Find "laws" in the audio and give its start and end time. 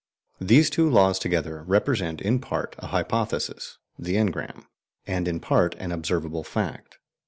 0.89-1.19